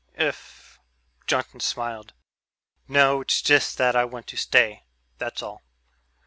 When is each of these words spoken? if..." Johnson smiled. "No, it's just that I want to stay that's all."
if..." 0.17 0.79
Johnson 1.27 1.59
smiled. 1.59 2.13
"No, 2.87 3.21
it's 3.21 3.39
just 3.39 3.77
that 3.77 3.95
I 3.95 4.03
want 4.03 4.25
to 4.29 4.35
stay 4.35 4.83
that's 5.19 5.43
all." 5.43 5.61